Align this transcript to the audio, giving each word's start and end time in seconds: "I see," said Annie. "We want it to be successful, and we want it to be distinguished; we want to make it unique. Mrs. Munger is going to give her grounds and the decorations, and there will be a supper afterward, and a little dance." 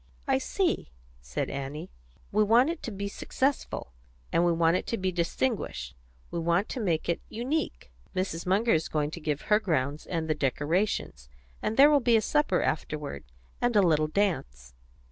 "I 0.27 0.39
see," 0.39 0.89
said 1.21 1.51
Annie. 1.51 1.91
"We 2.31 2.43
want 2.43 2.71
it 2.71 2.81
to 2.81 2.91
be 2.91 3.07
successful, 3.07 3.93
and 4.33 4.43
we 4.43 4.51
want 4.51 4.75
it 4.75 4.87
to 4.87 4.97
be 4.97 5.11
distinguished; 5.11 5.95
we 6.31 6.39
want 6.39 6.69
to 6.69 6.79
make 6.79 7.07
it 7.07 7.21
unique. 7.29 7.91
Mrs. 8.15 8.47
Munger 8.47 8.73
is 8.73 8.87
going 8.89 9.11
to 9.11 9.21
give 9.21 9.41
her 9.41 9.59
grounds 9.59 10.07
and 10.07 10.27
the 10.27 10.33
decorations, 10.33 11.29
and 11.61 11.77
there 11.77 11.91
will 11.91 11.99
be 11.99 12.17
a 12.17 12.21
supper 12.23 12.63
afterward, 12.63 13.25
and 13.61 13.75
a 13.75 13.83
little 13.83 14.07
dance." 14.07 14.73